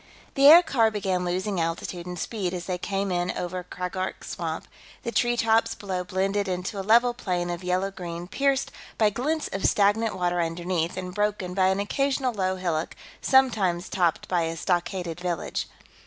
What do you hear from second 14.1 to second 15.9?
by a stockaded village.